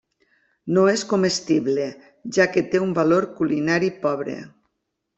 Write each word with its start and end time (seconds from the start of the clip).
No 0.77 0.85
és 0.93 1.03
comestible, 1.11 1.85
ja 2.39 2.49
que 2.57 2.65
té 2.73 2.83
un 2.89 2.99
valor 3.03 3.31
culinari 3.41 3.95
pobre. 4.09 4.41